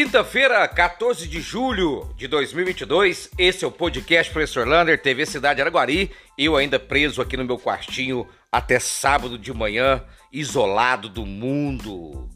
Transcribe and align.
Quinta-feira, 0.00 0.68
14 0.68 1.26
de 1.26 1.40
julho 1.40 2.08
de 2.16 2.28
2022, 2.28 3.30
esse 3.36 3.64
é 3.64 3.66
o 3.66 3.72
podcast 3.72 4.32
Professor 4.32 4.64
Lander, 4.64 5.02
TV 5.02 5.26
Cidade 5.26 5.60
Araguari. 5.60 6.12
Eu 6.38 6.56
ainda 6.56 6.78
preso 6.78 7.20
aqui 7.20 7.36
no 7.36 7.44
meu 7.44 7.58
quartinho 7.58 8.24
até 8.52 8.78
sábado 8.78 9.36
de 9.36 9.52
manhã, 9.52 10.04
isolado 10.32 11.08
do 11.08 11.26
mundo. 11.26 12.30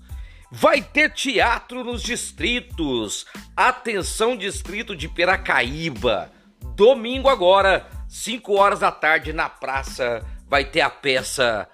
Vai 0.50 0.82
ter 0.82 1.12
teatro 1.12 1.84
nos 1.84 2.02
distritos. 2.02 3.26
Atenção, 3.56 4.36
distrito 4.36 4.96
de 4.96 5.08
Piracaíba. 5.08 6.32
Domingo 6.74 7.28
agora, 7.28 7.88
5 8.08 8.54
horas 8.54 8.80
da 8.80 8.90
tarde, 8.90 9.32
na 9.32 9.48
praça, 9.48 10.20
vai 10.48 10.64
ter 10.64 10.80
a 10.80 10.90
peça 10.90 11.68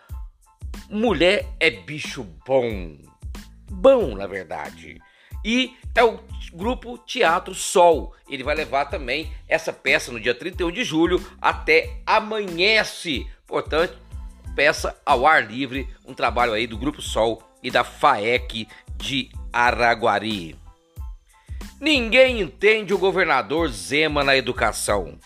Mulher 0.91 1.46
é 1.59 1.70
Bicho 1.70 2.24
Bom. 2.46 2.98
Bom, 3.70 4.14
na 4.14 4.27
verdade 4.27 5.00
e 5.45 5.77
é 5.95 6.02
o 6.05 6.19
grupo 6.52 6.98
Teatro 6.98 7.55
Sol. 7.55 8.15
Ele 8.29 8.42
vai 8.42 8.55
levar 8.55 8.87
também 8.87 9.33
essa 9.48 9.73
peça 9.73 10.12
no 10.12 10.20
dia 10.20 10.34
31 10.34 10.70
de 10.70 10.84
julho 10.84 11.24
até 11.41 12.01
amanhece. 12.06 13.27
Portanto, 13.46 13.98
peça 14.55 14.96
ao 15.05 15.27
ar 15.27 15.46
livre, 15.48 15.88
um 16.06 16.15
trabalho 16.15 16.52
aí 16.52 16.66
do 16.66 16.79
Grupo 16.79 17.01
Sol 17.01 17.43
e 17.62 17.70
da 17.70 17.84
FAEC 17.84 18.69
de 18.96 19.30
Araguari. 19.52 20.56
Ninguém 21.80 22.41
entende 22.41 22.93
o 22.93 22.98
governador 22.98 23.68
Zema 23.68 24.24
na 24.24 24.37
educação. 24.37 25.18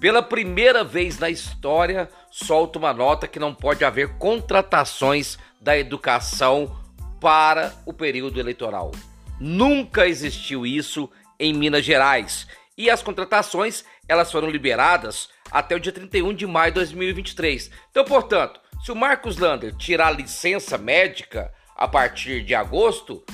Pela 0.00 0.22
primeira 0.22 0.84
vez 0.84 1.18
na 1.18 1.28
história, 1.28 2.08
solta 2.30 2.78
uma 2.78 2.92
nota 2.92 3.26
que 3.26 3.40
não 3.40 3.54
pode 3.54 3.84
haver 3.84 4.16
contratações 4.18 5.38
da 5.60 5.76
educação 5.76 6.78
para 7.20 7.74
o 7.84 7.92
período 7.92 8.38
eleitoral. 8.38 8.92
Nunca 9.38 10.06
existiu 10.06 10.66
isso 10.66 11.10
em 11.38 11.52
Minas 11.52 11.84
Gerais. 11.84 12.46
E 12.76 12.90
as 12.90 13.02
contratações, 13.02 13.84
elas 14.08 14.30
foram 14.30 14.50
liberadas 14.50 15.28
até 15.50 15.74
o 15.74 15.80
dia 15.80 15.92
31 15.92 16.34
de 16.34 16.46
maio 16.46 16.72
de 16.72 16.76
2023. 16.76 17.70
Então, 17.90 18.04
portanto, 18.04 18.60
se 18.84 18.92
o 18.92 18.96
Marcos 18.96 19.38
Lander 19.38 19.74
tirar 19.76 20.10
licença 20.10 20.76
médica 20.76 21.52
a 21.74 21.88
partir 21.88 22.44
de 22.44 22.54
agosto, 22.54 23.24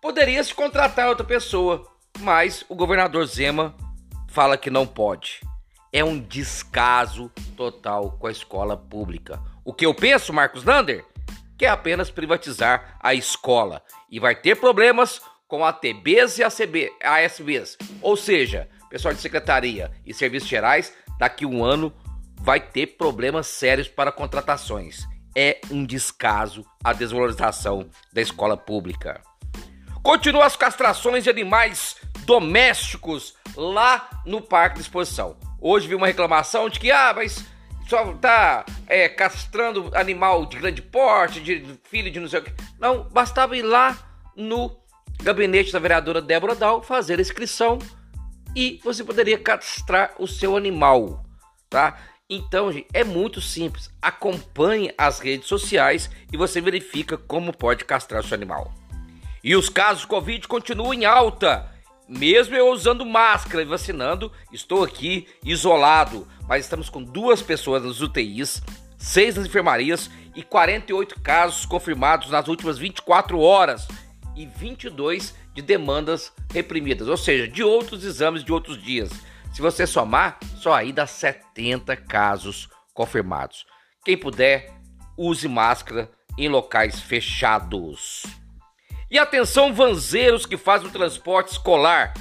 poderia 0.00 0.42
se 0.42 0.54
contratar 0.54 1.08
outra 1.08 1.24
pessoa, 1.24 1.86
mas 2.20 2.64
o 2.68 2.74
governador 2.74 3.24
Zema 3.26 3.74
fala 4.28 4.56
que 4.56 4.70
não 4.70 4.86
pode. 4.86 5.40
É 5.92 6.02
um 6.02 6.18
descaso 6.18 7.30
total 7.56 8.12
com 8.12 8.26
a 8.26 8.32
escola 8.32 8.76
pública. 8.76 9.40
O 9.64 9.74
que 9.74 9.84
eu 9.84 9.94
penso, 9.94 10.32
Marcos 10.32 10.64
Lander, 10.64 11.04
que 11.58 11.66
é 11.66 11.68
apenas 11.68 12.10
privatizar 12.10 12.96
a 13.00 13.14
escola 13.14 13.82
e 14.10 14.18
vai 14.18 14.34
ter 14.34 14.56
problemas 14.56 15.20
com 15.52 15.66
ATBs 15.66 16.38
e 16.38 16.44
ACB, 16.44 16.90
ASBs. 17.04 17.76
Ou 18.00 18.16
seja, 18.16 18.70
pessoal 18.88 19.12
de 19.12 19.20
secretaria 19.20 19.90
e 20.06 20.14
serviços 20.14 20.48
gerais, 20.48 20.94
daqui 21.18 21.44
um 21.44 21.62
ano 21.62 21.92
vai 22.40 22.58
ter 22.58 22.96
problemas 22.96 23.48
sérios 23.48 23.86
para 23.86 24.10
contratações. 24.10 25.06
É 25.36 25.60
um 25.70 25.84
descaso 25.84 26.64
a 26.82 26.94
desvalorização 26.94 27.86
da 28.10 28.22
escola 28.22 28.56
pública. 28.56 29.20
Continua 30.02 30.46
as 30.46 30.56
castrações 30.56 31.22
de 31.22 31.28
animais 31.28 31.96
domésticos 32.24 33.34
lá 33.54 34.08
no 34.24 34.40
Parque 34.40 34.76
de 34.76 34.80
Exposição. 34.80 35.36
Hoje 35.60 35.86
vi 35.86 35.94
uma 35.94 36.06
reclamação 36.06 36.70
de 36.70 36.80
que, 36.80 36.90
ah, 36.90 37.12
mas 37.14 37.44
só 37.86 38.10
tá 38.14 38.64
é, 38.86 39.06
castrando 39.06 39.90
animal 39.92 40.46
de 40.46 40.56
grande 40.56 40.80
porte, 40.80 41.42
de 41.42 41.78
filho 41.90 42.10
de 42.10 42.20
não 42.20 42.28
sei 42.28 42.40
o 42.40 42.42
que. 42.42 42.54
Não, 42.80 43.04
bastava 43.10 43.54
ir 43.54 43.60
lá 43.60 43.98
no 44.34 44.81
gabinete 45.22 45.72
da 45.72 45.78
vereadora 45.78 46.20
Débora 46.20 46.54
Dal 46.54 46.82
fazer 46.82 47.18
a 47.18 47.22
inscrição 47.22 47.78
e 48.54 48.80
você 48.84 49.02
poderia 49.02 49.38
cadastrar 49.38 50.14
o 50.18 50.26
seu 50.26 50.56
animal, 50.56 51.24
tá? 51.70 51.96
Então, 52.28 52.72
gente, 52.72 52.86
é 52.92 53.04
muito 53.04 53.40
simples. 53.40 53.90
Acompanhe 54.00 54.92
as 54.96 55.20
redes 55.20 55.46
sociais 55.46 56.10
e 56.32 56.36
você 56.36 56.60
verifica 56.60 57.16
como 57.16 57.56
pode 57.56 57.84
castrar 57.84 58.22
o 58.22 58.26
seu 58.26 58.34
animal. 58.34 58.72
E 59.44 59.54
os 59.56 59.68
casos 59.68 60.04
Covid 60.04 60.46
continuam 60.48 60.94
em 60.94 61.04
alta. 61.04 61.70
Mesmo 62.08 62.54
eu 62.54 62.68
usando 62.68 63.06
máscara 63.06 63.62
e 63.62 63.66
vacinando, 63.66 64.30
estou 64.52 64.82
aqui 64.82 65.26
isolado, 65.44 66.26
mas 66.48 66.64
estamos 66.64 66.90
com 66.90 67.02
duas 67.02 67.40
pessoas 67.40 67.82
nas 67.84 68.00
UTIs, 68.00 68.62
seis 68.98 69.36
nas 69.36 69.46
enfermarias 69.46 70.10
e 70.34 70.42
48 70.42 71.20
casos 71.20 71.64
confirmados 71.64 72.30
nas 72.30 72.48
últimas 72.48 72.78
24 72.78 73.38
horas 73.38 73.86
e 74.36 74.46
22 74.46 75.34
de 75.54 75.62
demandas 75.62 76.32
reprimidas, 76.52 77.08
ou 77.08 77.16
seja, 77.16 77.46
de 77.46 77.62
outros 77.62 78.04
exames 78.04 78.44
de 78.44 78.52
outros 78.52 78.82
dias. 78.82 79.10
Se 79.52 79.60
você 79.60 79.86
somar, 79.86 80.38
só 80.56 80.72
aí 80.72 80.92
dá 80.92 81.06
70 81.06 81.96
casos 81.96 82.68
confirmados. 82.94 83.66
Quem 84.04 84.16
puder, 84.16 84.72
use 85.16 85.46
máscara 85.46 86.10
em 86.38 86.48
locais 86.48 87.00
fechados. 87.00 88.22
E 89.10 89.18
atenção, 89.18 89.74
vanzeiros 89.74 90.46
que 90.46 90.56
fazem 90.56 90.88
o 90.88 90.92
transporte 90.92 91.52
escolar. 91.52 92.14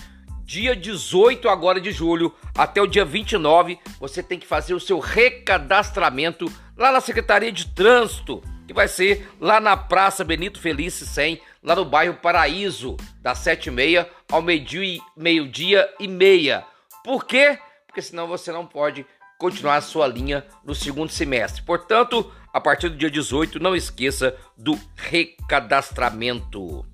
Dia 0.43 0.75
18 0.75 1.47
agora 1.47 1.79
de 1.79 1.91
julho 1.91 2.35
até 2.53 2.81
o 2.81 2.87
dia 2.87 3.05
29, 3.05 3.79
você 3.97 4.21
tem 4.21 4.37
que 4.37 4.45
fazer 4.45 4.73
o 4.73 4.79
seu 4.81 4.99
recadastramento 4.99 6.51
lá 6.75 6.91
na 6.91 6.99
Secretaria 6.99 7.53
de 7.53 7.67
Trânsito 7.67 8.43
que 8.71 8.73
vai 8.73 8.87
ser 8.87 9.29
lá 9.37 9.59
na 9.59 9.75
Praça 9.75 10.23
Benito 10.23 10.57
Felice 10.57 11.05
100, 11.05 11.41
lá 11.63 11.75
no 11.75 11.85
bairro 11.85 12.15
Paraíso, 12.15 12.97
das 13.21 13.39
7h30 13.39 14.07
ao 14.31 14.41
meio-dia 14.41 15.01
meio 15.15 15.51
e 15.99 16.07
meia. 16.07 16.65
Por 17.03 17.25
quê? 17.25 17.59
Porque 17.87 18.01
senão 18.01 18.27
você 18.27 18.51
não 18.51 18.65
pode 18.65 19.05
continuar 19.37 19.77
a 19.77 19.81
sua 19.81 20.07
linha 20.07 20.45
no 20.63 20.75
segundo 20.75 21.11
semestre. 21.11 21.63
Portanto, 21.63 22.31
a 22.53 22.61
partir 22.61 22.89
do 22.89 22.97
dia 22.97 23.09
18, 23.09 23.59
não 23.59 23.75
esqueça 23.75 24.37
do 24.57 24.79
recadastramento. 24.95 26.85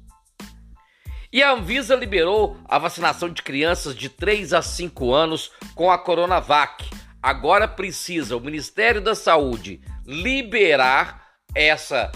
E 1.31 1.43
a 1.43 1.51
Anvisa 1.51 1.93
liberou 1.93 2.57
a 2.65 2.79
vacinação 2.79 3.29
de 3.29 3.43
crianças 3.43 3.95
de 3.95 4.07
3 4.07 4.53
a 4.53 4.61
5 4.61 5.13
anos 5.13 5.51
com 5.75 5.91
a 5.91 5.97
Coronavac. 5.97 6.89
Agora 7.21 7.67
precisa 7.67 8.37
o 8.37 8.41
Ministério 8.41 9.01
da 9.01 9.13
Saúde 9.13 9.81
liberar 10.05 11.27
essa 11.53 12.11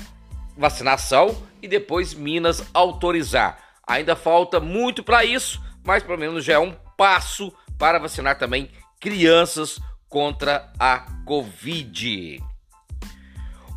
vacinação 0.57 1.35
e 1.61 1.67
depois 1.67 2.13
Minas 2.13 2.63
autorizar. 2.73 3.57
Ainda 3.85 4.15
falta 4.15 4.59
muito 4.59 5.03
para 5.03 5.25
isso, 5.25 5.61
mas 5.83 6.03
pelo 6.03 6.17
menos 6.17 6.43
já 6.43 6.53
é 6.53 6.59
um 6.59 6.73
passo 6.97 7.53
para 7.77 7.99
vacinar 7.99 8.37
também 8.37 8.69
crianças 8.99 9.79
contra 10.07 10.71
a 10.79 10.99
Covid. 11.25 12.41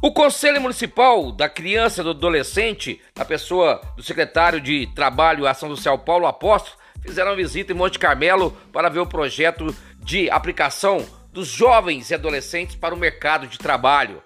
O 0.02 0.12
Conselho 0.12 0.60
Municipal 0.60 1.32
da 1.32 1.48
Criança 1.48 2.02
e 2.02 2.04
do 2.04 2.10
Adolescente, 2.10 3.00
na 3.16 3.24
pessoa 3.24 3.80
do 3.96 4.02
secretário 4.02 4.60
de 4.60 4.86
Trabalho 4.94 5.44
e 5.44 5.48
Ação 5.48 5.70
Social 5.70 5.98
Paulo 6.00 6.26
Apóstolo, 6.26 6.76
fizeram 7.00 7.30
uma 7.30 7.36
visita 7.36 7.72
em 7.72 7.74
Monte 7.74 7.98
Carmelo 7.98 8.50
para 8.70 8.90
ver 8.90 8.98
o 8.98 9.06
projeto 9.06 9.74
de 10.00 10.28
aplicação 10.28 11.06
dos 11.32 11.48
jovens 11.48 12.10
e 12.10 12.14
adolescentes 12.14 12.76
para 12.76 12.94
o 12.94 12.98
mercado 12.98 13.46
de 13.46 13.56
trabalho. 13.56 14.22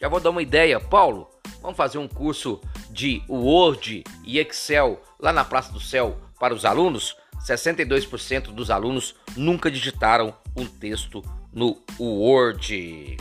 Já 0.00 0.08
vou 0.08 0.18
dar 0.18 0.30
uma 0.30 0.42
ideia, 0.42 0.80
Paulo. 0.80 1.28
Vamos 1.60 1.76
fazer 1.76 1.98
um 1.98 2.08
curso 2.08 2.60
de 2.98 3.22
Word 3.28 4.02
e 4.24 4.40
Excel 4.40 5.00
lá 5.20 5.32
na 5.32 5.44
Praça 5.44 5.70
do 5.72 5.78
Céu 5.78 6.18
para 6.36 6.52
os 6.52 6.64
alunos? 6.64 7.16
62% 7.46 8.46
dos 8.52 8.72
alunos 8.72 9.14
nunca 9.36 9.70
digitaram 9.70 10.34
um 10.56 10.66
texto 10.66 11.22
no 11.52 11.80
Word. 11.96 13.16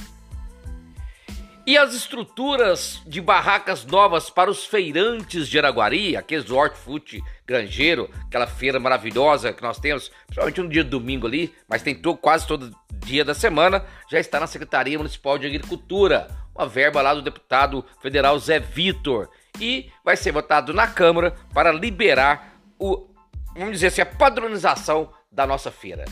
E 1.64 1.78
as 1.78 1.94
estruturas 1.94 3.04
de 3.06 3.22
barracas 3.22 3.86
novas 3.86 4.32
para 4.32 4.50
os 4.50 4.66
feirantes 4.66 5.48
de 5.48 5.60
Araguari, 5.60 6.18
aqueles 6.18 6.46
do 6.46 6.56
Hortifruti 6.56 7.22
Grangeiro, 7.46 8.10
aquela 8.26 8.48
feira 8.48 8.80
maravilhosa 8.80 9.54
que 9.54 9.62
nós 9.62 9.78
temos, 9.78 10.10
principalmente 10.26 10.62
no 10.62 10.70
dia 10.70 10.84
de 10.84 10.90
domingo 10.90 11.28
ali, 11.28 11.54
mas 11.70 11.84
tem 11.84 11.94
todo, 11.94 12.18
quase 12.18 12.48
todo 12.48 12.76
dia 13.06 13.24
da 13.24 13.36
semana, 13.36 13.86
já 14.10 14.20
está 14.20 14.40
na 14.40 14.48
Secretaria 14.48 14.98
Municipal 14.98 15.38
de 15.38 15.46
Agricultura. 15.46 16.28
Uma 16.56 16.66
verba 16.66 17.04
lá 17.04 17.14
do 17.14 17.22
deputado 17.22 17.86
federal 18.02 18.40
Zé 18.40 18.60
Vitor. 18.60 19.30
E 19.60 19.92
vai 20.04 20.16
ser 20.16 20.32
votado 20.32 20.74
na 20.74 20.88
Câmara 20.88 21.36
para 21.54 21.72
liberar 21.72 22.60
o, 22.80 23.08
vamos 23.56 23.74
dizer 23.74 23.88
assim, 23.88 24.02
a 24.02 24.06
padronização 24.06 25.12
da 25.32 25.48
nossa 25.48 25.72
feira. 25.72 26.06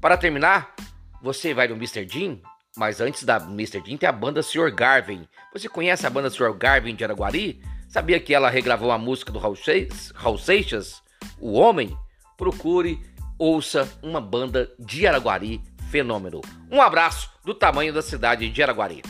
Para 0.00 0.16
terminar, 0.16 0.74
você 1.22 1.52
vai 1.52 1.68
no 1.68 1.76
Mr. 1.76 2.06
Jean? 2.08 2.38
Mas 2.76 3.00
antes 3.00 3.24
da 3.24 3.38
Mr. 3.38 3.80
Dean 3.80 3.96
tem 3.96 4.08
a 4.08 4.12
banda 4.12 4.40
Sr. 4.40 4.72
Garvin. 4.72 5.26
Você 5.52 5.68
conhece 5.68 6.06
a 6.06 6.10
banda 6.10 6.30
Sr. 6.30 6.52
Garvin 6.52 6.94
de 6.94 7.02
Araguari? 7.02 7.60
Sabia 7.88 8.20
que 8.20 8.32
ela 8.32 8.48
regravou 8.48 8.92
a 8.92 8.98
música 8.98 9.32
do 9.32 9.38
Raul 9.38 9.56
Seixas, 9.56 11.02
O 11.40 11.54
Homem? 11.54 11.96
Procure, 12.36 13.00
ouça 13.36 13.88
uma 14.00 14.20
banda 14.20 14.70
de 14.78 15.08
Araguari 15.08 15.60
fenômeno. 15.90 16.40
Um 16.70 16.80
abraço 16.80 17.30
do 17.44 17.52
tamanho 17.52 17.92
da 17.92 18.02
cidade 18.02 18.48
de 18.48 18.62
Araguari. 18.62 19.02